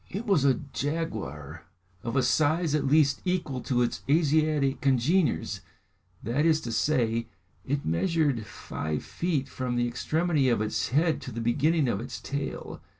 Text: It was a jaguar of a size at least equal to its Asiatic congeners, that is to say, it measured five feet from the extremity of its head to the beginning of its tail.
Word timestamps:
It 0.09 0.25
was 0.25 0.43
a 0.43 0.55
jaguar 0.55 1.65
of 2.01 2.15
a 2.15 2.23
size 2.23 2.73
at 2.73 2.87
least 2.87 3.21
equal 3.23 3.61
to 3.61 3.83
its 3.83 4.01
Asiatic 4.09 4.81
congeners, 4.81 5.61
that 6.23 6.43
is 6.43 6.59
to 6.61 6.71
say, 6.71 7.27
it 7.63 7.85
measured 7.85 8.47
five 8.47 9.03
feet 9.03 9.47
from 9.47 9.75
the 9.75 9.87
extremity 9.87 10.49
of 10.49 10.59
its 10.59 10.89
head 10.89 11.21
to 11.21 11.31
the 11.31 11.39
beginning 11.39 11.87
of 11.87 12.01
its 12.01 12.19
tail. 12.19 12.81